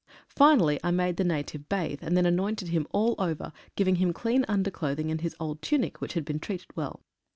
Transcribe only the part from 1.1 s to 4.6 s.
the native bathe, and then anointed him all over, giving him clean